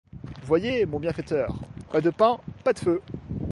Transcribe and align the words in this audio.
Voyez, 0.45 0.87
mon 0.87 0.99
bienfaiteur, 0.99 1.53
pas 1.91 2.01
de 2.01 2.09
pain, 2.09 2.39
pas 2.63 2.73
de 2.73 2.79
feu. 2.79 3.01